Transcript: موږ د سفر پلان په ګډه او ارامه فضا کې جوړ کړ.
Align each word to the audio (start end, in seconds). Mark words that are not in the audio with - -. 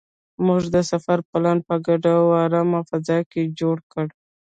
موږ 0.45 0.63
د 0.75 0.77
سفر 0.91 1.19
پلان 1.29 1.57
په 1.67 1.75
ګډه 1.87 2.11
او 2.21 2.27
ارامه 2.43 2.79
فضا 2.89 3.19
کې 3.31 3.41
جوړ 3.59 3.77
کړ. 3.91 4.05